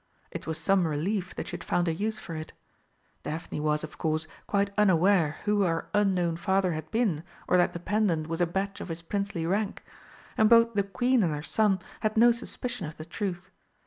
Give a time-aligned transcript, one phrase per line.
[0.31, 2.53] It was some relief that she had found a use for it.
[3.21, 7.79] Daphne was, of course, quite unaware who her unknown father had been or that the
[7.79, 9.83] pendant was a badge of his princely rank;
[10.39, 13.51] and both the Queen and her son had no suspicion of the truth.